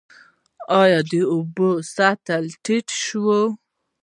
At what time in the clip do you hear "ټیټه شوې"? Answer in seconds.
2.63-3.41